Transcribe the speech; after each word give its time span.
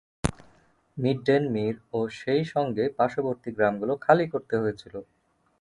মিডডেনমির 0.97 1.75
ও 1.93 2.09
সেইসঙ্গে 2.19 2.85
পার্শ্ববর্তী 2.97 3.49
গ্রামগুলো 3.55 3.93
খালি 4.05 4.25
করতে 4.33 4.55
হয়েছিল। 4.61 4.95